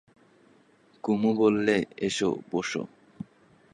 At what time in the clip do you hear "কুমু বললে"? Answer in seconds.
1.03-1.75